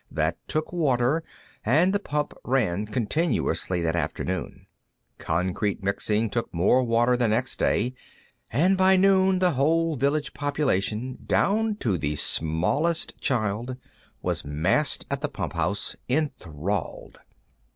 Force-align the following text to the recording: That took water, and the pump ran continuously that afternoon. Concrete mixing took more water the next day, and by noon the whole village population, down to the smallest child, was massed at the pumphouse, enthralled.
That 0.09 0.35
took 0.47 0.73
water, 0.73 1.23
and 1.63 1.93
the 1.93 1.99
pump 1.99 2.33
ran 2.43 2.87
continuously 2.87 3.83
that 3.83 3.95
afternoon. 3.95 4.65
Concrete 5.19 5.83
mixing 5.83 6.27
took 6.31 6.51
more 6.51 6.81
water 6.83 7.15
the 7.15 7.27
next 7.27 7.57
day, 7.59 7.93
and 8.49 8.79
by 8.79 8.95
noon 8.97 9.37
the 9.37 9.51
whole 9.51 9.95
village 9.95 10.33
population, 10.33 11.19
down 11.23 11.75
to 11.81 11.99
the 11.99 12.15
smallest 12.15 13.19
child, 13.21 13.77
was 14.23 14.43
massed 14.43 15.05
at 15.11 15.21
the 15.21 15.29
pumphouse, 15.29 15.95
enthralled. 16.09 17.19